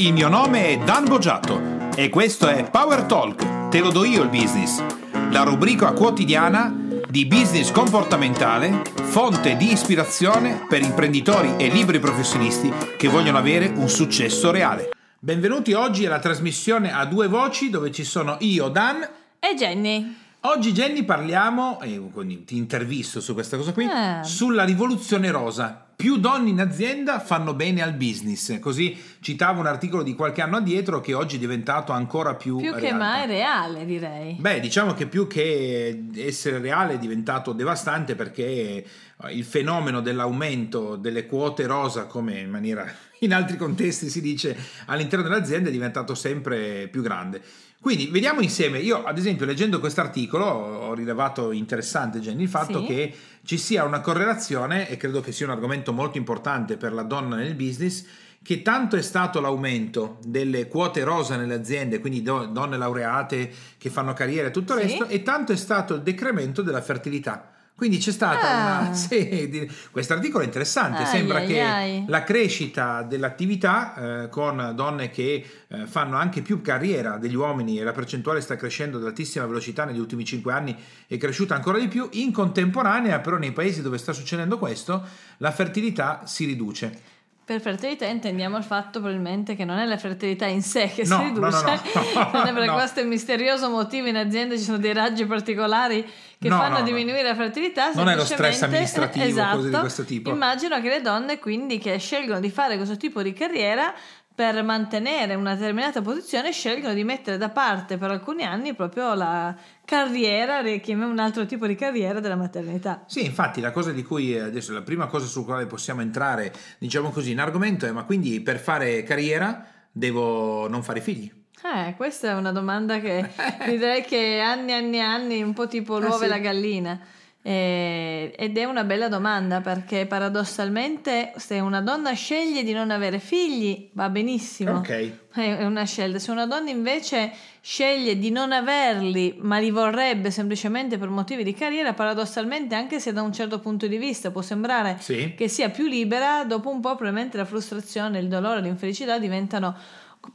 [0.00, 4.22] Il mio nome è Dan Boggiato e questo è Power Talk, te lo do io
[4.22, 4.82] il business,
[5.30, 6.74] la rubrica quotidiana
[7.06, 13.90] di business comportamentale, fonte di ispirazione per imprenditori e liberi professionisti che vogliono avere un
[13.90, 14.88] successo reale.
[15.18, 19.06] Benvenuti oggi alla trasmissione a due voci dove ci sono io, Dan
[19.38, 20.16] e Jenny.
[20.42, 22.00] Oggi Jenny parliamo, e
[22.46, 24.22] ti intervisto su questa cosa qui, Ah.
[24.22, 25.84] sulla rivoluzione rosa.
[25.94, 28.58] Più donne in azienda fanno bene al business.
[28.58, 32.72] Così citavo un articolo di qualche anno addietro che oggi è diventato ancora più, Più
[32.72, 32.96] che realtà.
[32.96, 34.36] mai reale, direi.
[34.40, 38.84] Beh, diciamo che più che essere reale è diventato devastante perché eh,
[39.32, 45.28] il fenomeno dell'aumento delle quote rosa, come in maniera in altri contesti si dice all'interno
[45.28, 47.42] dell'azienda, è diventato sempre più grande.
[47.80, 52.80] Quindi vediamo insieme, io ad esempio leggendo questo articolo ho rilevato interessante Jenny il fatto
[52.80, 52.84] Sì.
[52.86, 57.02] che ci sia una correlazione e credo che sia un argomento molto importante per la
[57.02, 58.04] donna nel business
[58.42, 63.88] che tanto è stato l'aumento delle quote rosa nelle aziende, quindi do- donne laureate che
[63.90, 64.86] fanno carriera e tutto il Sì.
[64.86, 67.50] resto, e tanto è stato il decremento della fertilità.
[67.80, 68.80] Quindi c'è stata Ah.
[68.82, 68.92] una...
[68.92, 72.04] Sì, questo articolo è interessante, Ai, sembra ai, che ai.
[72.08, 77.82] la crescita dell'attività eh, con donne che eh, fanno anche più carriera degli uomini e
[77.82, 81.88] la percentuale sta crescendo ad altissima velocità negli ultimi 5 anni è cresciuta ancora di
[81.88, 85.02] più, in contemporanea però nei paesi dove sta succedendo questo
[85.38, 87.00] la fertilità si riduce.
[87.50, 91.16] Per fertilità intendiamo il fatto probabilmente che non è la fertilità in sé che No,
[91.18, 91.80] si riduce, no, no,
[92.14, 92.30] no.
[92.38, 96.58] non è per questo misterioso motivo in azienda ci sono dei raggi particolari che No,
[96.58, 96.84] fanno no, no.
[96.84, 97.90] diminuire la fertilità.
[97.92, 99.56] Non è lo stress amministrativo, esatto.
[99.56, 100.30] cose di questo tipo.
[100.30, 103.92] Immagino che le donne quindi che scelgono di fare questo tipo di carriera
[104.40, 109.54] per mantenere una determinata posizione scelgono di mettere da parte per alcuni anni proprio la
[109.84, 113.04] carriera, un altro tipo di carriera della maternità.
[113.04, 116.54] Sì, infatti la cosa di cui eh, adesso la prima cosa su quale possiamo entrare,
[116.78, 121.30] diciamo così, in argomento è ma quindi per fare carriera devo non fare figli?
[121.62, 123.28] Eh, questa è una domanda che
[123.68, 126.24] direi che anni e anni e anni, un po' tipo l'uovo sì.
[126.24, 126.98] e la gallina.
[127.42, 133.18] Eh, ed è una bella domanda perché paradossalmente se una donna sceglie di non avere
[133.18, 134.76] figli va benissimo.
[134.78, 135.12] Ok.
[135.32, 136.18] È una scelta.
[136.18, 141.54] Se una donna invece sceglie di non averli, ma li vorrebbe semplicemente per motivi di
[141.54, 145.32] carriera, paradossalmente, anche se da un certo punto di vista può sembrare Sì.
[145.34, 149.74] che sia più libera, dopo un po' probabilmente la frustrazione, il dolore, l'infelicità diventano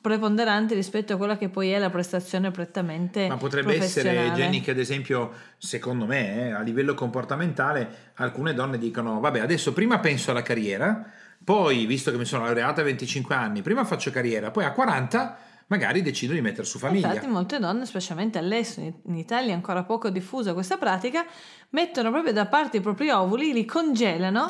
[0.01, 4.31] preponderanti rispetto a quella che poi è la prestazione prettamente Ma potrebbe essere.
[4.31, 9.73] Jenny, che ad esempio, secondo me, eh, a livello comportamentale, alcune donne dicono, vabbè, adesso
[9.73, 11.05] prima penso alla carriera,
[11.43, 15.37] poi, visto che mi sono laureata a 25 anni, prima faccio carriera, poi a 40
[15.67, 17.07] magari decido di mettere su famiglia.
[17.07, 21.25] Infatti molte donne, specialmente all'estero, in Italia è ancora poco diffusa questa pratica,
[21.69, 24.49] mettono proprio da parte i propri ovuli, li congelano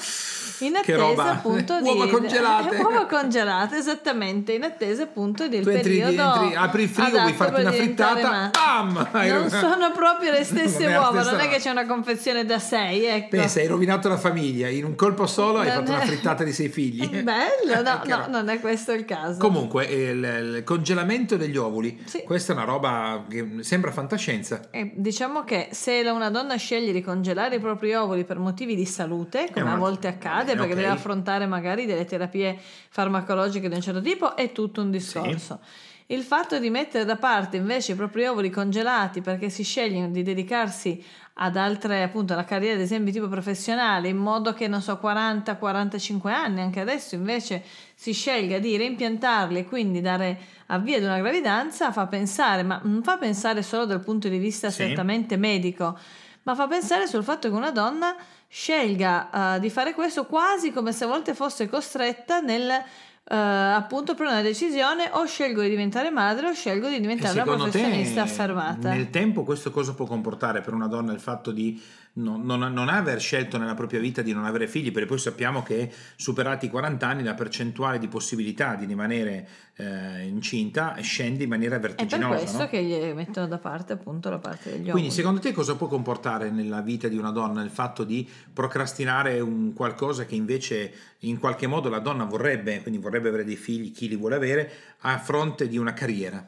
[0.60, 2.76] in attesa appunto di Uova congelate!
[2.82, 7.34] uova congelate, esattamente, in attesa appunto del Tu entri, periodo entri, apri il frigo, vuoi
[7.34, 8.52] farti una frittata, madre.
[8.54, 9.30] bam!
[9.40, 13.06] Non sono proprio le stesse Non uova, non è che c'è una confezione da sei,
[13.06, 13.30] ecco.
[13.32, 16.44] Pensa, hai rovinato la famiglia, in un colpo solo hai Non fatto una è- frittata
[16.44, 17.06] di sei figli.
[17.22, 19.40] Bello, no, no, non è questo il caso.
[19.40, 22.24] Comunque, il, il congelamento degli ovuli, Sì.
[22.24, 24.62] questa è una roba che sembra fantascienza.
[24.72, 28.86] Eh, diciamo che se una donna sceglie di congelare i propri ovuli per motivi di
[28.86, 30.80] salute, come una- a volte accade, bene, perché ok.
[30.80, 32.58] deve affrontare magari delle terapie
[32.90, 35.60] farmacologiche di un certo tipo, è tutto un discorso.
[36.08, 40.22] Il fatto di mettere da parte invece i propri ovuli congelati perché si scegliono di
[40.22, 41.04] dedicarsi
[41.38, 46.32] ad altre, appunto, alla carriera, ad esempio, tipo professionale, in modo che, non so, 40-45
[46.32, 47.64] anni, anche adesso invece
[47.96, 50.38] si scelga di reimpiantarli e quindi dare
[50.68, 54.70] avvio ad una gravidanza, fa pensare, ma non fa pensare solo dal punto di vista
[54.70, 54.76] Sì.
[54.84, 55.98] strettamente medico,
[56.46, 58.16] ma fa pensare sul fatto che una donna
[58.48, 64.14] scelga eh, di fare questo quasi come se a volte fosse costretta nel eh, appunto
[64.14, 68.30] prendere una decisione o scelgo di diventare madre o scelgo di diventare una professionista te,
[68.30, 68.90] affermata.
[68.90, 71.82] nel tempo questo cosa può comportare per una donna il fatto di
[72.18, 74.92] non, non- non aver scelto nella propria vita di non avere figli?
[74.92, 80.26] Perché poi sappiamo che superati i 40 anni la percentuale di possibilità di rimanere eh,
[80.26, 82.38] incinta scende in maniera È per vertiginosa.
[82.38, 82.68] questo no?
[82.68, 85.12] che gli mettono da parte appunto la parte degli Quindi ovuli.
[85.12, 89.74] secondo te cosa può comportare nella vita di una donna il fatto di procrastinare un
[89.74, 94.08] qualcosa che invece in qualche modo la donna vorrebbe, quindi vorrebbe avere dei figli, chi
[94.08, 96.48] li vuole avere, a fronte di una carriera?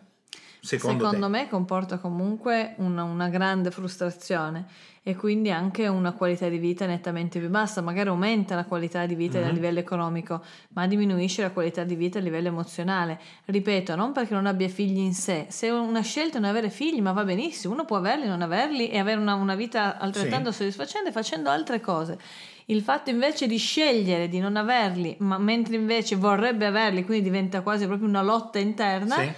[0.60, 4.66] Secondo, Secondo me comporta comunque una, una grande frustrazione
[5.04, 7.82] e quindi anche una qualità di vita nettamente più bassa.
[7.82, 9.46] Magari aumenta la qualità di vita Mhm.
[9.46, 10.44] a livello economico,
[10.74, 13.18] ma diminuisce la qualità di vita a livello emozionale.
[13.46, 17.02] Ripeto, non perché non abbia figli in sé, se una scelta è non avere figli,
[17.02, 21.12] ma va benissimo, uno può averli, non averli e avere una, una vita altrettanto soddisfacente
[21.14, 22.18] facendo altre cose.
[22.66, 27.62] Il fatto invece di scegliere di non averli, ma mentre invece vorrebbe averli, quindi diventa
[27.62, 29.16] quasi proprio una lotta interna.
[29.22, 29.32] Sì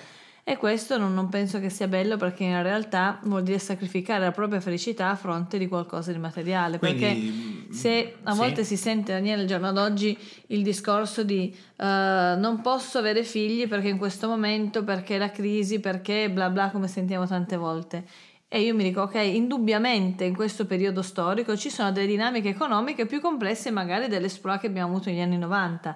[0.49, 4.31] e questo non, non, penso che sia bello perché in realtà vuol dire sacrificare la
[4.31, 6.79] propria felicità a fronte di qualcosa di materiale.
[6.79, 8.75] Quindi, perché mm, se a volte sì.
[8.75, 10.17] si sente, Daniele, al giorno d'oggi
[10.47, 15.79] il discorso di uh, non posso avere figli perché in questo momento, perché la crisi,
[15.79, 18.03] perché bla bla, come sentiamo tante volte.
[18.47, 23.05] E io mi dico, ok, indubbiamente in questo periodo storico ci sono delle dinamiche economiche
[23.05, 25.95] più complesse magari dell'esploit che abbiamo avuto negli anni 90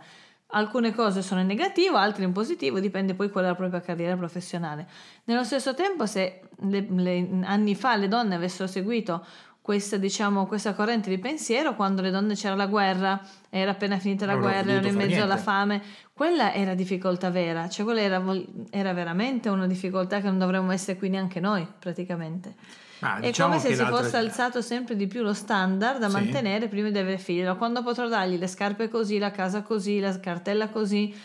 [0.53, 4.15] alcune cose sono in negativo, altre in positivo, dipende poi qual è la propria carriera
[4.15, 4.87] professionale.
[5.25, 9.25] Nello stesso tempo, se le, le, anni fa le donne avessero seguito
[9.63, 14.25] questa, diciamo, questa corrente di pensiero, quando le donne c'era la guerra, era appena finita
[14.25, 15.23] la non guerra, erano in mezzo niente.
[15.23, 15.81] alla fame,
[16.11, 18.21] quella era difficoltà vera, cioè quella era,
[18.69, 22.55] era veramente una difficoltà che non dovremmo essere qui neanche noi, praticamente.
[22.99, 26.13] Ah, è diciamo come se si fosse alzato sempre di più lo standard da sì.
[26.13, 27.47] mantenere prima di avere figli.
[27.55, 31.15] Quando potrò dargli le scarpe così, la casa così, la cartella così,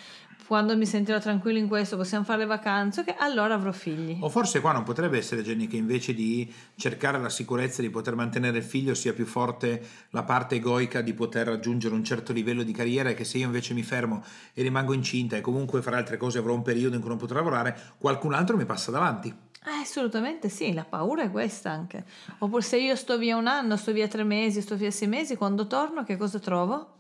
[0.48, 4.16] quando mi sentirò tranquillo in questo, possiamo fare le vacanze, che allora avrò figli.
[4.20, 8.14] O forse qua non potrebbe essere, Jenny, che invece di cercare la sicurezza di poter
[8.14, 12.62] mantenere il figlio sia più forte la parte egoica di poter raggiungere un certo livello
[12.62, 14.24] di carriera e che se io invece mi fermo
[14.54, 17.36] e rimango incinta e comunque fare altre cose avrò un periodo in cui non potrò
[17.36, 19.28] lavorare, qualcun altro mi passa davanti.
[19.28, 22.06] Eh, assolutamente sì, la paura è questa anche.
[22.38, 25.36] Oppure se io sto via un anno, sto via tre mesi, sto via sei mesi,
[25.36, 26.94] quando torno che cosa trovo?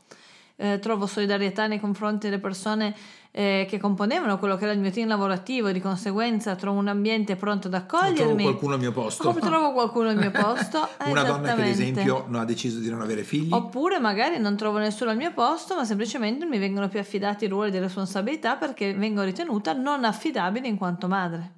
[0.56, 2.94] Eh, trovo solidarietà nei confronti delle persone
[3.30, 7.36] eh, che componevano quello che era il mio team lavorativo di conseguenza trovo un ambiente
[7.36, 8.16] pronto ad accogliermi.
[8.16, 9.28] trovo qualcuno al mio posto.
[9.28, 10.88] Oppure trovo qualcuno al mio posto.
[11.06, 13.52] Una donna che ad esempio non ha deciso di non avere figli.
[13.52, 17.48] Oppure magari non trovo nessuno al mio posto, ma semplicemente mi vengono più affidati i
[17.48, 21.57] ruoli di responsabilità perché vengo ritenuta non affidabile in quanto madre.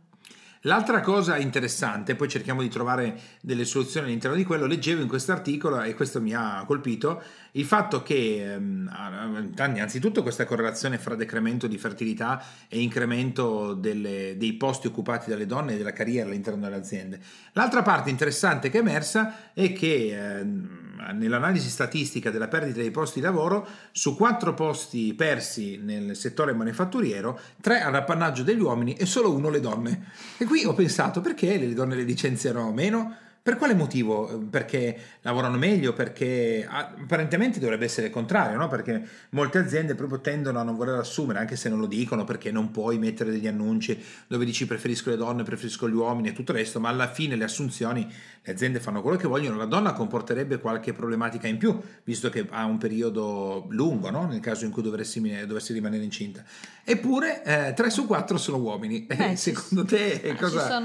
[0.64, 5.32] L'altra cosa interessante, poi cerchiamo di trovare delle soluzioni all'interno di quello, leggevo in questo
[5.32, 7.22] articolo e questo mi ha colpito,
[7.52, 14.52] il fatto che ehm, innanzitutto questa correlazione fra decremento di fertilità e incremento delle, dei
[14.52, 17.20] posti occupati dalle donne e della carriera all'interno delle aziende.
[17.52, 23.20] L'altra parte interessante che è emersa è che ehm, nell'analisi statistica della perdita dei posti
[23.20, 29.34] di lavoro, su quattro posti persi nel settore manifatturiero, tre all'appannaggio degli uomini e solo
[29.34, 30.06] uno le donne.
[30.36, 33.16] E qui ho pensato perché le donne le licenziano meno?
[33.42, 34.46] Per quale motivo?
[34.50, 35.94] Perché lavorano meglio?
[35.94, 38.68] Perché apparentemente dovrebbe essere il contrario, no?
[38.68, 42.50] Perché molte aziende proprio tendono a non voler assumere, anche se non lo dicono, perché
[42.50, 46.52] non puoi mettere degli annunci dove dici preferisco le donne, preferisco gli uomini e tutto
[46.52, 48.06] il resto, ma alla fine le assunzioni
[48.42, 52.46] le aziende fanno quello che vogliono, la donna comporterebbe qualche problematica in più, visto che
[52.50, 54.26] ha un periodo lungo, no?
[54.26, 56.42] nel caso in cui dovessi, dovessi rimanere incinta.
[56.82, 59.02] Eppure eh, 3 su 4 sono uomini.
[59.02, 60.78] Beh, Secondo te cosa...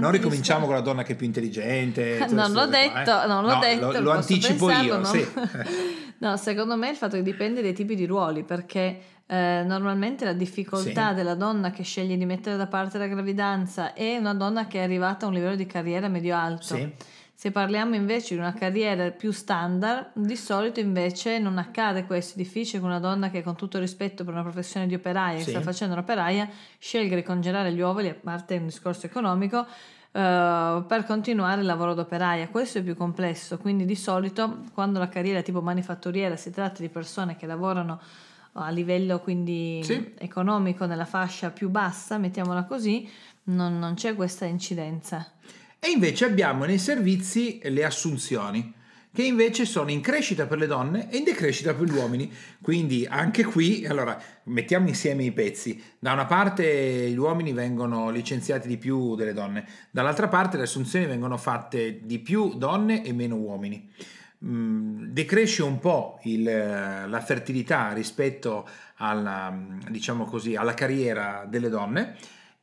[0.00, 1.85] non ricominciamo con la donna che è più intelligente?
[2.30, 3.26] non l'ho detto, qua, eh?
[3.26, 4.98] non l'ho no, detto, lo, lo anticipo pensarlo, io.
[4.98, 5.04] No?
[5.04, 5.28] Sì.
[6.18, 10.32] no, secondo me il fatto che dipende dai tipi di ruoli, perché eh, normalmente la
[10.32, 11.14] difficoltà sì.
[11.14, 14.82] della donna che sceglie di mettere da parte la gravidanza è una donna che è
[14.82, 16.76] arrivata a un livello di carriera medio-alto.
[16.76, 16.92] Sì.
[17.38, 22.32] Se parliamo invece di una carriera più standard, di solito invece non accade questo.
[22.32, 25.44] È difficile che una donna che con tutto rispetto per una professione di operaia, sì.
[25.44, 26.48] che sta facendo un'operaia,
[26.78, 29.66] scelga di congelare gli uova, a parte un discorso economico,
[30.16, 32.48] Uh, per continuare il lavoro d'operaia.
[32.48, 36.88] Questo è più complesso, quindi di solito quando la carriera tipo manifatturiera si tratta di
[36.88, 38.00] persone che lavorano
[38.52, 40.14] a livello quindi sì.
[40.16, 43.06] economico nella fascia più bassa, mettiamola così,
[43.44, 45.32] non, non c'è questa incidenza.
[45.78, 48.72] E invece abbiamo nei servizi le assunzioni
[49.16, 52.30] che invece sono in crescita per le donne e in decrescita per gli uomini.
[52.60, 55.82] Quindi anche qui, allora, mettiamo insieme i pezzi.
[55.98, 61.06] Da una parte gli uomini vengono licenziati di più delle donne, dall'altra parte le assunzioni
[61.06, 63.90] vengono fatte di più donne e meno uomini.
[64.44, 69.50] Mm, decresce un po' il, la fertilità rispetto alla,
[69.88, 72.16] diciamo così, alla carriera delle donne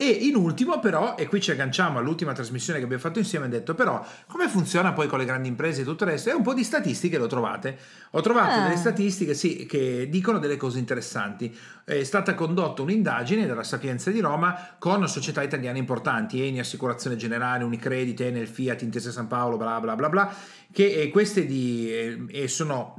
[0.03, 3.49] e in ultimo però, e qui ci agganciamo all'ultima trasmissione che abbiamo fatto insieme, ho
[3.49, 6.29] detto però come funziona poi con le grandi imprese e tutto il resto?
[6.29, 7.77] E un po' di statistiche lo trovate.
[8.11, 8.63] Ho trovato ah.
[8.63, 11.55] delle statistiche sì, che dicono delle cose interessanti.
[11.85, 17.63] È stata condotta un'indagine dalla Sapienza di Roma con società italiane importanti, Eni, Assicurazione Generale,
[17.63, 20.33] Unicredit, Enel, Fiat, Intesa San Paolo, bla bla bla bla,
[20.71, 22.95] che queste di, eh, sono,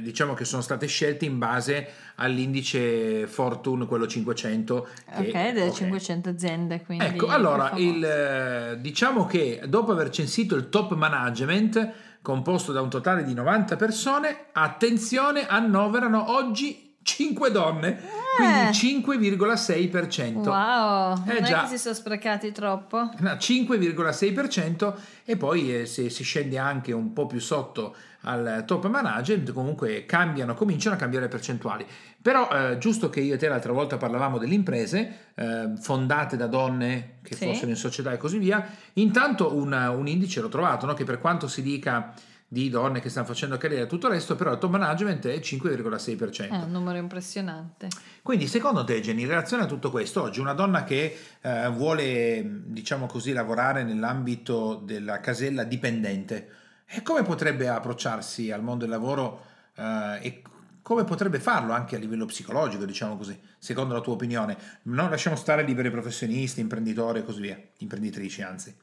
[0.00, 4.88] diciamo che sono state scelte in base all'indice Fortune, quello 500.
[5.04, 5.72] Che, ok, delle okay.
[5.72, 6.84] 500 aziende.
[6.86, 11.92] Ecco, allora, il, eh, diciamo che dopo aver censito il top management,
[12.22, 17.98] composto da un totale di 90 persone, attenzione, annoverano oggi 5 donne,
[18.36, 20.48] quindi 5,6%.
[20.48, 21.58] Wow, Eh, non già.
[21.58, 23.10] è che si sono sprecati troppo.
[23.18, 28.86] No, 5,6% e poi eh, se si scende anche un po' più sotto al top
[28.88, 31.86] management comunque cambiano, cominciano a cambiare le percentuali.
[32.20, 36.46] Però eh, giusto che io e te l'altra volta parlavamo delle imprese eh, fondate da
[36.46, 37.46] donne che Sì.
[37.46, 38.62] fossero in società e così via,
[38.94, 40.92] intanto un, un indice l'ho trovato no?
[40.94, 42.12] che per quanto si dica
[42.52, 45.36] di donne che stanno facendo carriera e tutto il resto, però il top management è
[45.36, 46.48] 5,6%.
[46.50, 47.86] È un numero impressionante.
[48.22, 52.44] Quindi secondo te Jenny, in relazione a tutto questo, oggi una donna che eh, vuole,
[52.64, 56.48] diciamo così, lavorare nell'ambito della casella dipendente,
[56.86, 59.44] e come potrebbe approcciarsi al mondo del lavoro
[59.76, 60.42] eh, e
[60.82, 64.56] come potrebbe farlo anche a livello psicologico, diciamo così, secondo la tua opinione?
[64.82, 68.74] Non lasciamo stare liberi professionisti, imprenditori e così via, imprenditrici anzi.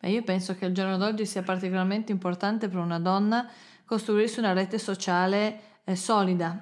[0.00, 3.46] Beh, io penso che al giorno d'oggi sia particolarmente importante per una donna
[3.84, 6.58] costruirsi una rete sociale eh, solida,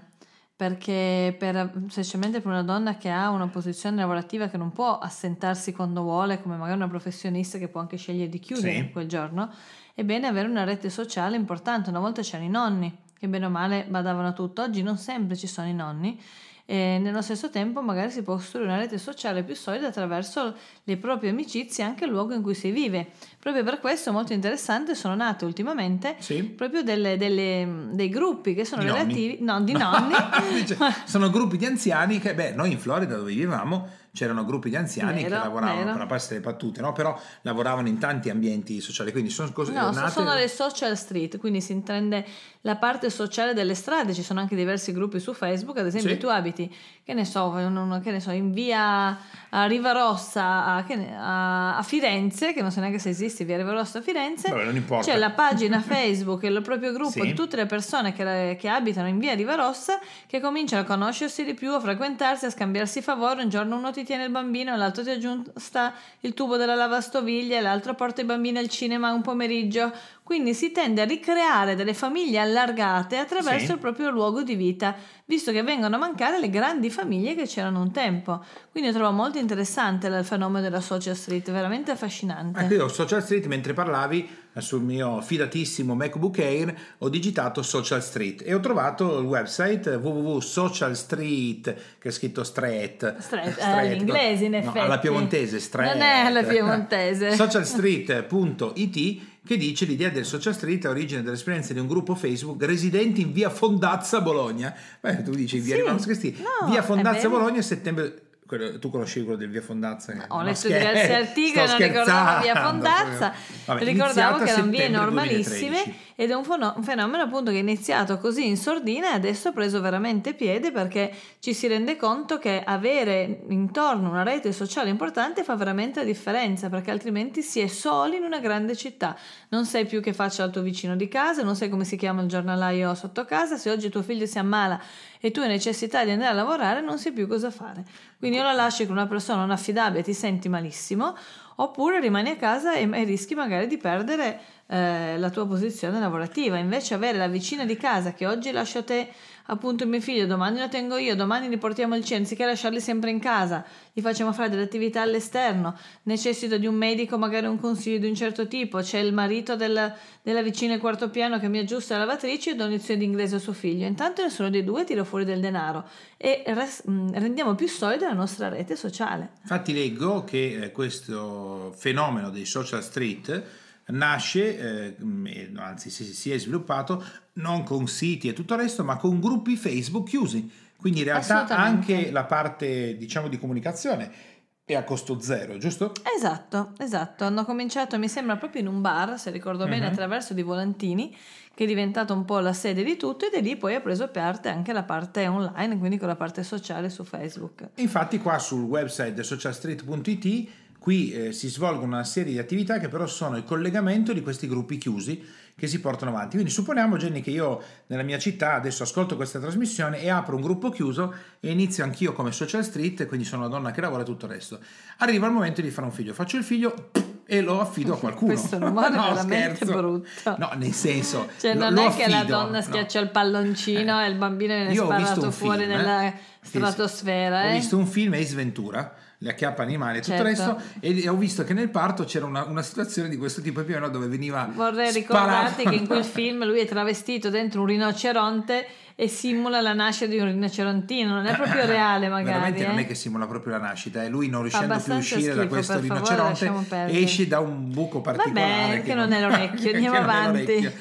[0.57, 5.73] perché per, specialmente per una donna che ha una posizione lavorativa che non può assentarsi
[5.73, 8.91] quando vuole, come magari una professionista che può anche scegliere di chiudere Sì.
[8.91, 9.53] quel giorno,
[9.95, 11.91] è bene avere una rete sociale importante.
[11.91, 15.37] Una volta c'erano i nonni, che bene o male badavano a tutto, oggi non sempre
[15.37, 16.21] ci sono i nonni.
[16.71, 20.97] E nello stesso tempo magari si può costruire una rete sociale più solida attraverso le
[20.99, 23.07] proprie amicizie anche il luogo in cui si vive.
[23.39, 26.43] Proprio per questo molto interessante sono nate ultimamente Sì.
[26.43, 29.01] proprio delle- delle- dei gruppi che sono Di nonni?
[29.01, 30.13] relativi, no, di nonni,
[31.07, 35.23] sono gruppi di anziani che, beh, noi in Florida dove vivevamo c'erano gruppi di anziani
[35.23, 35.91] che Vero, lavoravano, vero.
[35.93, 36.93] per la parte delle battute, no?
[36.93, 40.11] però lavoravano in tanti ambienti sociali, quindi sono cose No, nate...
[40.11, 42.25] sono le social street, quindi si intende
[42.63, 46.19] la parte sociale delle strade, ci sono anche diversi gruppi su Facebook, ad esempio Sì.
[46.19, 49.17] tu abiti, che ne so, non- che ne so, in via
[49.51, 53.45] a Riva Rossa a, che ne- a- a Firenze, che non so neanche se esiste
[53.45, 55.11] via Riva Rossa a Firenze, Vabbè, non importa.
[55.13, 57.21] c'è la pagina Facebook e il proprio gruppo Sì.
[57.23, 61.45] di tutte le persone che, che abitano in via Riva Rossa che cominciano a conoscersi
[61.45, 63.43] di più, a frequentarsi, a scambiarsi favori.
[63.43, 67.93] Un giorno uno ti tiene il bambino, l'altro ti aggiusta il tubo della lavastoviglie, l'altro
[67.93, 69.93] porta i bambini al cinema un pomeriggio.
[70.29, 73.73] Quindi si tende a ricreare delle famiglie allargate attraverso Sì.
[73.73, 74.95] il proprio luogo di vita,
[75.25, 78.45] visto che vengono a mancare le grandi famiglie che c'erano un tempo.
[78.71, 82.59] Quindi trovo molto interessante il fenomeno della social street, veramente affascinante.
[82.61, 88.03] Anche io Social Street mentre parlavi eh, sul mio fidatissimo MacBook Air ho digitato Social
[88.03, 94.51] Street e ho trovato il website www.socialstreet che è scritto street Street, eh, all'inglese, in
[94.51, 94.79] no, effetti.
[94.79, 97.35] alla piemontese street Non è alla piemontese.
[97.35, 103.23] socialstreet.it che dice l'idea del social street è origine dell'esperienza di un gruppo Facebook residenti
[103.23, 104.75] in via Fondazza Bologna.
[105.01, 107.31] Beh, tu dici via Sì, Rimano Scristi no, via Fondazza.
[107.31, 112.41] Bologna settembre quello- tu conoscevi quello del via Fondazza Ho letto diversi articoli, non ricordavo
[112.43, 112.57] via.
[112.67, 113.35] Fondazza,
[113.67, 116.13] Vabbè, ricordavo che erano vie normalissime 2013.
[116.17, 119.49] ed è un, fono- un fenomeno appunto che è iniziato così in sordina e adesso
[119.49, 124.89] ha preso veramente piede perché ci si rende conto che avere intorno una rete sociale
[124.89, 129.15] importante fa veramente la differenza perché altrimenti si è soli in una grande città,
[129.51, 132.23] non sai più che faccia il tuo vicino di casa, non sai come si chiama
[132.23, 134.81] il giornalaio sotto casa, se oggi tuo figlio si ammala
[135.21, 137.85] e tu hai necessità di andare a lavorare non sai più cosa fare.
[138.19, 141.17] Quindi o la lasci con una persona non affidabile e ti senti malissimo,
[141.57, 146.59] oppure rimani a casa e, e rischi magari di perdere eh, la tua posizione lavorativa.
[146.59, 149.09] Invece avere la vicina di casa che oggi lascio te
[149.51, 153.11] appunto mio figlio, domani lo tengo io, domani li portiamo al centro, anziché lasciarli sempre
[153.11, 157.99] in casa, li facciamo fare delle attività all'esterno, necessito di un medico, magari un consiglio
[157.99, 161.59] di un certo tipo, c'è il marito del- della vicina al quarto piano che mi
[161.59, 163.87] aggiusta la lavatrice e do lezioni di inglese a suo figlio.
[163.87, 165.85] Intanto nessuno dei due tira fuori del denaro
[166.17, 169.31] e res- mh, rendiamo più solida la nostra rete sociale.
[169.43, 173.43] Infatti leggo che eh, questo fenomeno dei social street
[173.89, 177.05] nasce, eh, anzi si, si è sviluppato,
[177.35, 180.51] non con siti e tutto il resto, ma con gruppi Facebook chiusi.
[180.77, 185.93] Quindi in realtà anche la parte, diciamo, di comunicazione è a costo zero, giusto?
[186.15, 187.25] Esatto, esatto.
[187.25, 189.93] Hanno cominciato, mi sembra, proprio in un bar, se ricordo bene, Mhm.
[189.93, 191.17] attraverso di volantini,
[191.55, 194.09] che è diventato un po' la sede di tutto e da lì poi ha preso
[194.09, 197.71] parte anche la parte online, quindi con la parte sociale su Facebook.
[197.77, 203.07] Infatti qua sul website socialstreet.it qui eh, si svolgono una serie di attività che però
[203.07, 205.23] sono il collegamento di questi gruppi chiusi
[205.59, 206.35] che si portano avanti.
[206.35, 210.41] Quindi supponiamo Jenny che io nella mia città adesso ascolto questa trasmissione e apro un
[210.41, 214.05] gruppo chiuso e inizio anch'io come social street, quindi sono una donna che lavora e
[214.05, 214.61] tutto il resto.
[214.99, 216.91] Arriva il momento di fare un figlio, faccio il figlio
[217.27, 218.35] e lo affido a qualcuno.
[218.35, 219.77] Questo è un modo No, veramente scherzo.
[219.77, 220.37] brutto.
[220.39, 222.63] No, nel senso, Cioè, non è che la donna no.
[222.63, 226.15] schiaccia il palloncino e il bambino viene sparato fuori film, nella eh.
[226.41, 227.43] stratosfera.
[227.43, 227.53] Ho eh.
[227.55, 230.55] visto un film Ace Ventura, le acchiappa animali e tutto il Certo.
[230.55, 233.75] resto, e ho visto che nel parto c'era una, una situazione di questo tipo più
[233.75, 237.67] o meno dove veniva Vorrei ricordarti che in quel film lui è travestito dentro un
[237.67, 242.33] rinoceronte e simula la nascita di un rinocerontino, non è proprio reale magari.
[242.33, 242.67] Veramente eh?
[242.67, 245.33] non è che simula proprio la nascita, è lui non riuscendo più a uscire da
[245.33, 248.67] schifo, questo per favore, rinoceronte esce da un buco particolare.
[248.67, 250.73] Vabbè, che non è l'orecchio, che andiamo non avanti.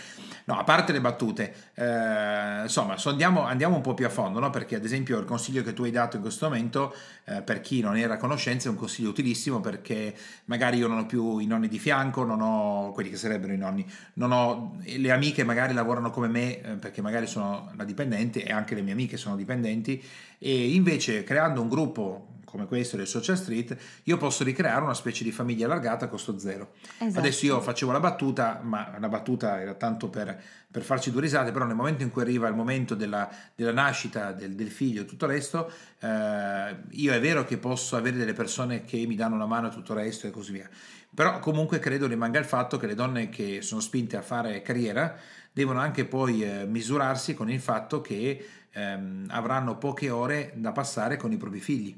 [0.48, 4.40] No, a parte le battute, eh, insomma, so- andiamo, andiamo un po' più a fondo,
[4.40, 4.50] no?
[4.50, 7.82] perché ad esempio il consiglio che tu hai dato in questo momento, eh, per chi
[7.82, 11.46] non era a conoscenza, è un consiglio utilissimo perché magari io non ho più i
[11.46, 15.74] nonni di fianco, non ho quelli che sarebbero i nonni, non ho le amiche magari
[15.74, 19.36] lavorano come me eh, perché magari sono la dipendente e anche le mie amiche sono
[19.36, 20.02] dipendenti
[20.38, 25.24] e invece creando un gruppo come questo del Social Street, io posso ricreare una specie
[25.24, 26.74] di famiglia allargata a costo zero.
[26.98, 27.20] Esatto.
[27.20, 31.52] Adesso io facevo la battuta, ma la battuta era tanto per, per farci due risate,
[31.52, 35.06] però nel momento in cui arriva il momento della, della nascita del, del figlio e
[35.06, 39.36] tutto il resto, eh, io è vero che posso avere delle persone che mi danno
[39.36, 40.68] una mano e tutto il resto e così via.
[41.14, 45.16] Però comunque credo rimanga il fatto che le donne che sono spinte a fare carriera
[45.52, 51.18] devono anche poi eh, misurarsi con il fatto che ehm, avranno poche ore da passare
[51.18, 51.98] con i propri figli.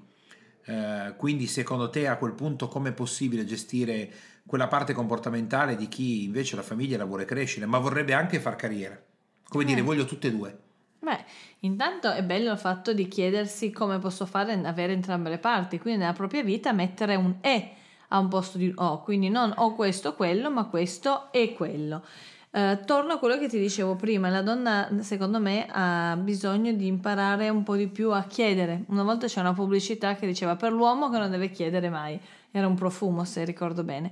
[0.69, 4.11] Eh, quindi secondo te a quel punto com'è possibile gestire
[4.45, 8.55] quella parte comportamentale di chi invece la famiglia la vuole crescere, ma vorrebbe anche far
[8.55, 9.01] carriera?
[9.47, 9.83] Come dire, Eh.
[9.83, 10.57] voglio tutte e due.
[10.99, 11.23] Beh,
[11.61, 15.79] intanto è bello il fatto di chiedersi come posso fare ad avere entrambe le parti,
[15.79, 17.71] quindi nella propria vita mettere un e
[18.09, 22.03] a un posto di o, quindi non ho questo o quello, ma questo e quello.
[22.51, 26.87] Eh, torno a quello che ti dicevo prima, la donna secondo me ha bisogno di
[26.87, 28.85] imparare un po' di più a chiedere.
[28.87, 32.19] Una volta c'è una pubblicità che diceva per l'uomo che non deve chiedere mai,
[32.51, 34.11] era un profumo se ricordo bene.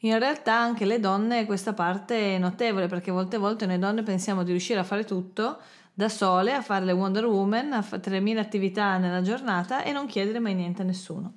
[0.00, 4.42] In realtà anche le donne questa parte è notevole perché molte volte noi donne pensiamo
[4.42, 5.58] di riuscire a fare tutto
[5.94, 10.06] da sole, a fare le Wonder Woman, a fare 3000 attività nella giornata e non
[10.06, 11.34] chiedere mai niente a nessuno.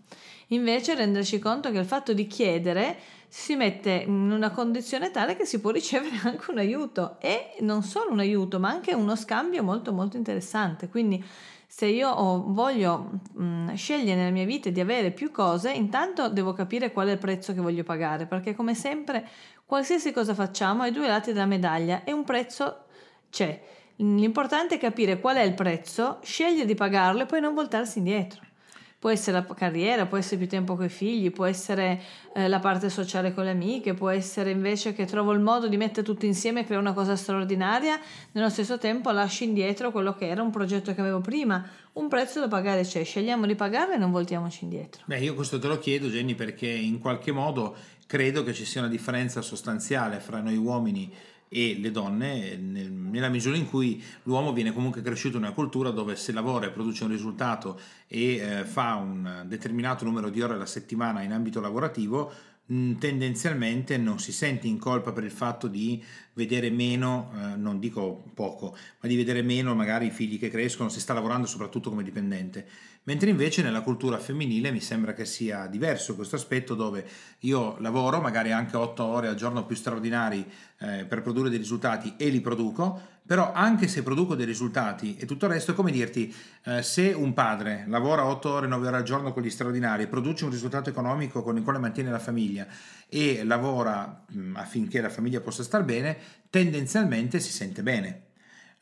[0.48, 2.98] Invece renderci conto che il fatto di chiedere
[3.32, 7.84] si mette in una condizione tale che si può ricevere anche un aiuto e non
[7.84, 10.90] solo un aiuto ma anche uno scambio molto molto interessante.
[10.90, 11.24] Quindi
[11.72, 12.12] se io
[12.48, 17.12] voglio mh, scegliere nella mia vita di avere più cose, intanto devo capire qual è
[17.12, 19.28] il prezzo che voglio pagare, perché come sempre
[19.68, 22.86] qualsiasi cosa facciamo ha i due lati della medaglia e un prezzo
[23.30, 23.62] c'è.
[23.98, 28.49] L'importante è capire qual è il prezzo, scegliere di pagarlo e poi non voltarsi indietro.
[29.00, 32.02] Può essere la carriera, può essere più tempo con i figli, può essere
[32.34, 35.78] eh, la parte sociale con le amiche, può essere invece che trovo il modo di
[35.78, 37.98] mettere tutto insieme e creare una cosa straordinaria,
[38.34, 41.66] nello stesso tempo lascio indietro quello che era un progetto che avevo prima.
[41.94, 45.04] Un prezzo da pagare c'è, scegliamo di pagarlo e non voltiamoci indietro.
[45.06, 48.82] Beh, io questo te lo chiedo, Jenny, perché in qualche modo credo che ci sia
[48.82, 51.14] una differenza sostanziale fra noi uomini
[51.50, 55.90] e le donne, nel- nella misura in cui l'uomo viene comunque cresciuto in una cultura
[55.90, 60.54] dove se lavora e produce un risultato e eh, fa un determinato numero di ore
[60.54, 62.32] alla settimana in ambito lavorativo,
[62.70, 66.04] mh, tendenzialmente non si sente in colpa per il fatto di
[66.34, 70.90] vedere meno, eh, non dico poco, ma di vedere meno magari i figli che crescono
[70.90, 72.68] se sta lavorando soprattutto come dipendente.
[73.04, 77.06] Mentre invece nella cultura femminile mi sembra che sia diverso questo aspetto dove
[77.40, 80.46] io lavoro magari anche 8 ore al giorno più straordinari
[80.80, 85.28] eh, per produrre dei risultati e li produco, però anche se produco dei risultati e
[85.28, 88.98] tutto il resto è come dirti eh, se un padre lavora 8 ore, 9 ore
[88.98, 92.66] al giorno con gli straordinari, produce un risultato economico con il quale mantiene la famiglia
[93.08, 96.18] e lavora mh, affinché la famiglia possa star bene,
[96.50, 98.29] tendenzialmente si sente bene.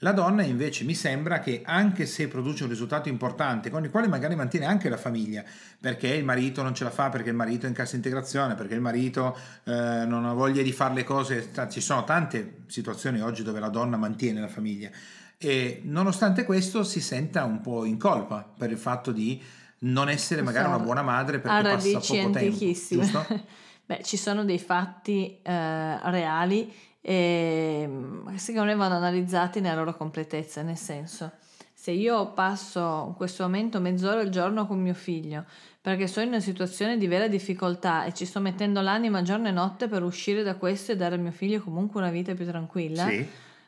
[0.02, 4.08] La donna invece mi sembra che anche se produce un risultato importante, con il quale
[4.08, 5.44] magari mantiene anche la famiglia,
[5.80, 8.76] perché il marito non ce la fa, perché il marito è in cassa integrazione, perché
[8.76, 13.42] il marito eh, non ha voglia di fare le cose, ci sono tante situazioni oggi
[13.42, 14.92] dove la donna mantiene la famiglia
[15.38, 19.42] e nonostante questo si senta un po' in colpa per il fatto di
[19.80, 23.26] non essere magari una buona madre perché passa radici poco tempo, giusto?
[23.86, 26.74] Beh, ci sono dei fatti eh, reali
[27.10, 31.32] e mm, secondo me vanno analizzati nella loro completezza, nel senso,
[31.74, 35.46] se io passo in questo momento mezz'ora al giorno con mio figlio
[35.80, 39.52] perché sono in una situazione di vera difficoltà e ci sto mettendo l'anima giorno e
[39.52, 43.08] notte per uscire da questo e dare a mio figlio comunque una vita più tranquilla,
[43.08, 43.26] Sì.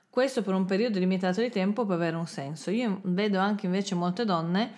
[0.10, 2.72] questo per un periodo limitato di tempo può avere un senso.
[2.72, 4.72] Io vedo anche invece molte donne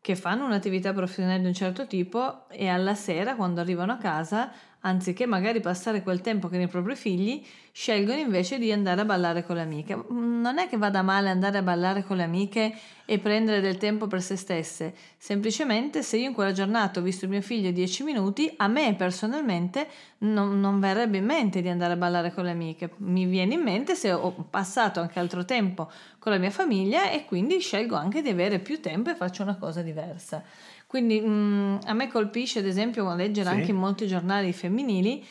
[0.00, 4.50] che fanno un'attività professionale di un certo tipo e alla sera, quando arrivano a casa,
[4.88, 9.44] anziché magari passare quel tempo con i propri figli, scelgono invece di andare a ballare
[9.44, 9.96] con le amiche.
[9.96, 12.74] Mm, Non è che vada male andare a ballare con le amiche
[13.04, 17.26] e prendere del tempo per se stesse, semplicemente se io in quella giornata ho visto
[17.28, 19.86] mio figlio 10 minuti, a me personalmente
[20.18, 23.62] non, non verrebbe in mente di andare a ballare con le amiche, mi viene in
[23.62, 28.20] mente se ho passato anche altro tempo con la mia famiglia e quindi scelgo anche
[28.20, 30.42] di avere più tempo e faccio una cosa diversa.
[30.88, 33.54] Quindi mm, a me colpisce ad esempio leggere Sì.
[33.54, 35.22] anche in molti giornali femminili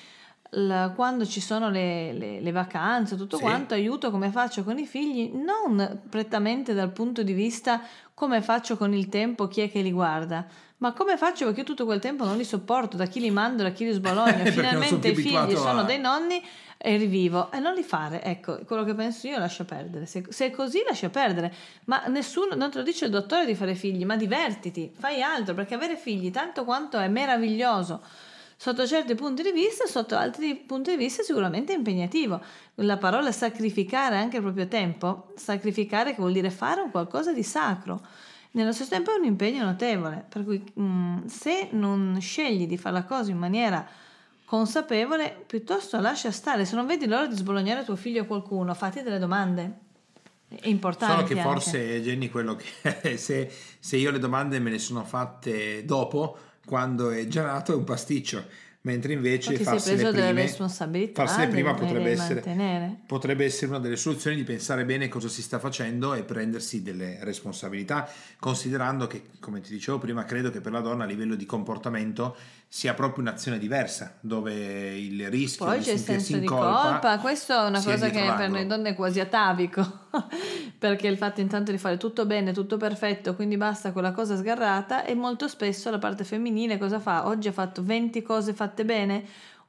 [0.51, 3.41] la, quando ci sono le, le, le vacanze, tutto Sì.
[3.41, 7.81] quanto, aiuto come faccio con i figli, non prettamente dal punto di vista
[8.13, 10.45] come faccio con il tempo, chi è che li guarda,
[10.77, 13.63] ma come faccio perché io tutto quel tempo non li sopporto, da chi li mando,
[13.63, 13.91] da chi li
[14.45, 16.41] sono finalmente i figli abituato sono a- dei nonni
[16.77, 20.45] e rivivo e non li fare, ecco, quello che penso io lascia perdere, se, se
[20.45, 21.53] è così lascia perdere,
[21.85, 25.55] ma nessuno, non te lo dice il dottore di fare figli, ma divertiti, fai altro,
[25.55, 28.01] perché avere figli, tanto quanto è meraviglioso,
[28.55, 32.41] sotto certi punti di vista, sotto altri punti di vista sicuramente è impegnativo.
[32.75, 37.43] La parola sacrificare anche il proprio tempo, sacrificare che vuol dire fare un qualcosa di
[37.43, 38.01] sacro.
[38.51, 42.95] Nello stesso tempo è un impegno notevole, per cui mm, se non scegli di fare
[42.95, 43.87] la cosa in maniera
[44.47, 46.63] consapevole, piuttosto lascia stare.
[46.63, 49.79] Se non vedi l'ora di sbolognare tuo figlio o qualcuno, fatti delle domande.
[50.47, 51.13] È importante.
[51.13, 51.51] Solo che anche.
[51.51, 57.09] forse, Jenny, quello che se, se io le domande me le sono fatte dopo, quando
[57.09, 58.45] è già nato, è un pasticcio.
[58.81, 64.43] Mentre invece farsele prime, responsabilità, farsele prima potrebbe essere, potrebbe essere una delle soluzioni di
[64.43, 69.97] pensare bene cosa si sta facendo e prendersi delle responsabilità, considerando che, come ti dicevo
[69.97, 72.37] prima, credo che per la donna a livello di comportamento
[72.69, 74.53] sia proprio un'azione diversa, dove
[74.97, 78.09] il rischio Poi di c'è il senso in di colpa, colpa, questo è una cosa
[78.09, 80.07] che per noi donne è quasi atavico,
[80.77, 85.05] perché il fatto intanto di fare tutto bene, tutto perfetto, quindi basta quella cosa sgarrata
[85.05, 87.27] e molto spesso la parte femminile cosa fa?
[87.27, 89.23] Oggi ha fatto 20 cose fatte bene,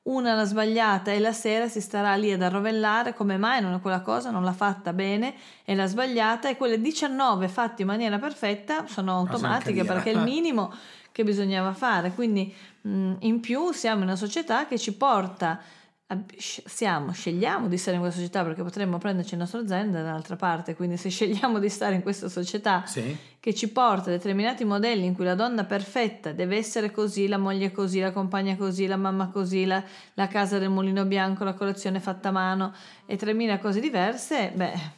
[0.08, 4.00] una l'ha sbagliata e la sera si starà lì ad arrovellare come mai non quella
[4.00, 5.34] cosa non l'ha fatta bene
[5.64, 10.72] e l'ha sbagliata e quelle 19 fatte in maniera perfetta sono automatiche perché il minimo
[11.18, 12.12] che bisognava fare.
[12.12, 15.60] Quindi mh, in più siamo in una società che ci porta,
[16.06, 20.36] a- siamo, scegliamo di stare in questa società perché potremmo prenderci il nostro zen dall'altra
[20.36, 23.16] parte, quindi se scegliamo di stare in questa società Sì.
[23.40, 27.36] che ci porta a determinati modelli in cui la donna perfetta deve essere così, la
[27.36, 29.82] moglie così, la compagna così, la mamma così, la,
[30.14, 32.72] la casa del mulino bianco, la colazione fatta a mano
[33.06, 34.96] e 3.000 cose diverse, beh,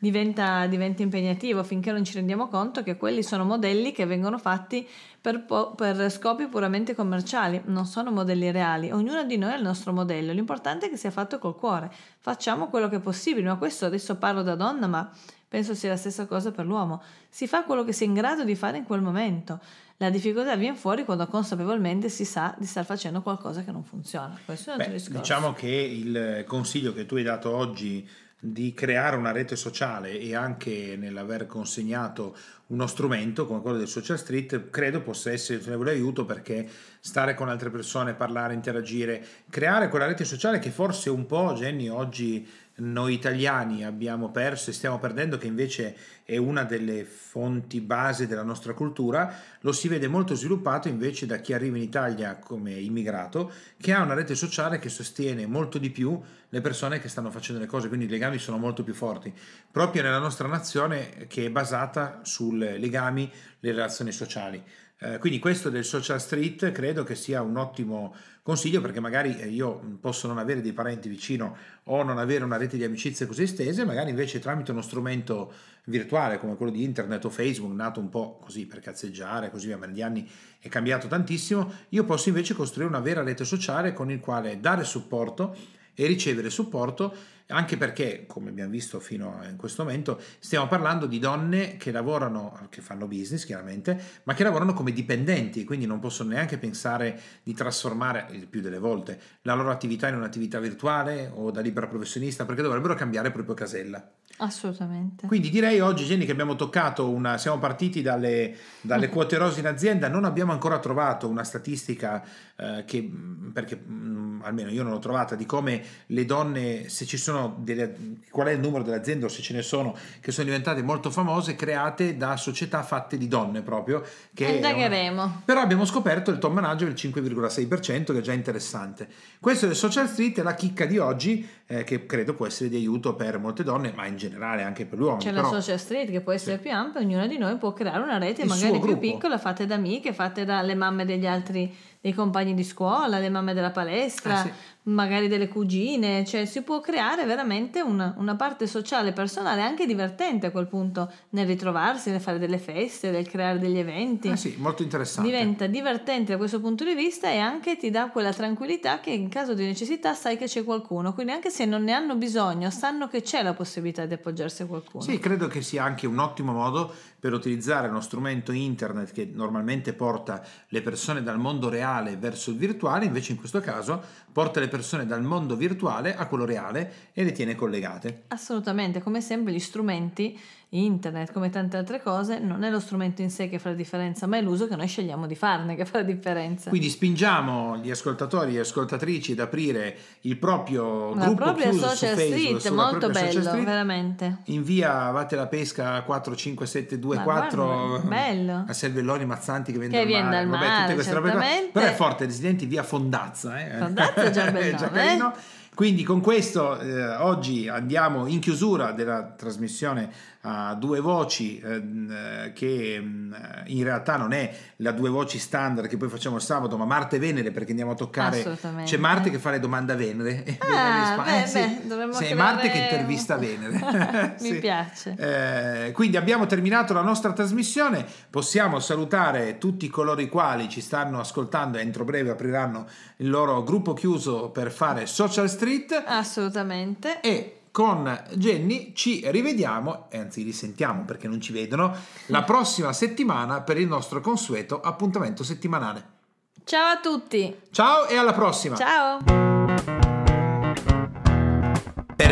[0.00, 4.88] diventa, diventa impegnativo finché non ci rendiamo conto che quelli sono modelli che vengono fatti
[5.20, 8.90] per, po- per scopi puramente commerciali, non sono modelli reali.
[8.90, 11.92] Ognuno di noi ha il nostro modello, l'importante è che sia fatto col cuore.
[12.18, 15.10] Facciamo quello che è possibile, ma questo adesso parlo da donna, ma
[15.46, 17.02] penso sia la stessa cosa per l'uomo.
[17.28, 19.60] Si fa quello che si è in grado di fare in quel momento.
[19.98, 24.38] La difficoltà viene fuori quando consapevolmente si sa di star facendo qualcosa che non funziona.
[24.42, 25.20] Questo è un Beh, altro discorso.
[25.20, 28.08] diciamo che il consiglio che tu hai dato oggi
[28.40, 32.34] di creare una rete sociale e anche nell'aver consegnato
[32.68, 36.66] uno strumento come quello del Social Street credo possa essere di notevole aiuto perché
[37.00, 41.88] stare con altre persone, parlare, interagire, creare quella rete sociale che forse un po' Jenny
[41.88, 42.48] oggi
[42.80, 48.42] noi italiani abbiamo perso e stiamo perdendo che invece è una delle fonti base della
[48.42, 53.52] nostra cultura, lo si vede molto sviluppato invece da chi arriva in Italia come immigrato
[53.78, 57.60] che ha una rete sociale che sostiene molto di più le persone che stanno facendo
[57.60, 59.32] le cose, quindi i legami sono molto più forti,
[59.70, 64.62] proprio nella nostra nazione che è basata sul legami, le relazioni sociali.
[65.02, 69.48] Eh, quindi questo del social street credo che sia un ottimo consiglio perché magari eh,
[69.48, 73.42] io posso non avere dei parenti vicino o non avere una rete di amicizie così
[73.42, 75.52] estese, magari invece tramite uno strumento
[75.84, 79.76] virtuale come quello di internet o Facebook, nato un po' così per cazzeggiare, così via,
[79.76, 84.10] ma negli anni è cambiato tantissimo, io posso invece costruire una vera rete sociale con
[84.10, 85.56] il quale dare supporto
[85.94, 87.14] e ricevere supporto
[87.50, 91.90] anche perché, come abbiamo visto fino a in questo momento, stiamo parlando di donne che
[91.90, 97.20] lavorano, che fanno business chiaramente, ma che lavorano come dipendenti, quindi non possono neanche pensare
[97.42, 101.86] di trasformare il più delle volte la loro attività in un'attività virtuale o da libera
[101.86, 104.10] professionista, perché dovrebbero cambiare proprio casella.
[104.38, 105.26] Assolutamente.
[105.26, 107.36] Quindi direi oggi, Jenny, che abbiamo toccato una.
[107.36, 112.24] Siamo partiti dalle, dalle quote rosa in azienda, non abbiamo ancora trovato una statistica
[112.56, 113.10] eh, che,
[113.52, 118.18] perché mh, almeno io non l'ho trovata, di come le donne, se ci sono delle.
[118.30, 121.10] qual è il numero delle aziende o se ce ne sono che sono diventate molto
[121.10, 124.02] famose, create da società fatte di donne proprio.
[124.32, 125.42] Che è una- Indagheremo.
[125.44, 129.08] però abbiamo scoperto il top manager del 5,6% che è già interessante.
[129.40, 132.74] Questo del social street è la chicca di oggi eh, che credo può essere di
[132.74, 135.22] aiuto per molte donne, ma in generale anche per gli uomini.
[135.22, 138.02] C'è Però- la social street che può essere più ampia, ognuno di noi può creare
[138.02, 138.98] una rete Il magari più gruppo.
[138.98, 143.52] piccola, fatte da amiche, fatte dalle mamme degli altri, dei compagni di scuola, le mamme
[143.54, 144.52] della palestra, Eh sì.
[144.84, 150.46] magari delle cugine, cioè si può creare veramente una, una parte sociale personale anche divertente
[150.46, 154.28] a quel punto nel ritrovarsi, nel fare delle feste, nel creare degli eventi.
[154.30, 155.30] Eh sì, molto interessante.
[155.30, 159.28] Diventa divertente da questo punto di vista e anche ti dà quella tranquillità che in
[159.28, 163.08] caso di necessità sai che c'è qualcuno, quindi anche se non ne hanno bisogno, sanno
[163.08, 165.02] che c'è la possibilità di appoggiarsi a qualcuno.
[165.02, 169.92] Sì, credo che sia anche un ottimo modo per utilizzare uno strumento internet che normalmente
[169.92, 174.60] porta le persone dal mondo reale reale verso il virtuale, invece in questo caso porta
[174.60, 178.24] le persone dal mondo virtuale a quello reale e le tiene collegate.
[178.28, 180.38] Assolutamente, come sempre gli strumenti
[180.72, 184.28] internet, come tante altre cose, non è lo strumento in sé che fa la differenza,
[184.28, 186.70] ma è l'uso che noi scegliamo di farne che fa la differenza.
[186.70, 192.10] Quindi spingiamo gli ascoltatori e ascoltatrici ad aprire il proprio la gruppo propria chiuso social
[192.10, 194.36] su Facebook, street, molto bello, street, veramente.
[194.44, 198.64] In via Vate la Pesca 45724 bello.
[198.66, 201.70] a Selvelloni Mazzanti che vende che viene dal mare, Vabbè, tutte queste robe.
[201.72, 203.78] Però è forte, residenti via Fondazza, eh.
[203.78, 205.58] Fondazza è già un bel nome, eh?
[205.80, 210.10] Quindi con questo eh, oggi andiamo in chiusura della trasmissione
[210.42, 213.32] a due voci eh, che mm,
[213.66, 217.16] in realtà non è la due voci standard che poi facciamo il sabato, ma Marte
[217.16, 220.56] e Venere perché andiamo a toccare c'è Marte che fa le domande a Venere e
[220.60, 224.36] ah, beh, eh, beh, sì, Marte che intervista Venere.
[224.40, 224.58] Mi sì.
[224.58, 225.14] piace.
[225.18, 231.20] Eh, quindi abbiamo terminato la nostra trasmissione, possiamo salutare tutti coloro i quali ci stanno
[231.20, 236.02] ascoltando e entro breve apriranno il loro gruppo chiuso per fare Social Street.
[236.06, 237.20] Assolutamente.
[237.20, 241.94] E con Jenny ci rivediamo, anzi risentiamo perché non ci vedono,
[242.26, 246.18] la prossima settimana per il nostro consueto appuntamento settimanale.
[246.64, 247.56] Ciao a tutti!
[247.70, 248.76] Ciao e alla prossima!
[248.76, 249.99] Ciao!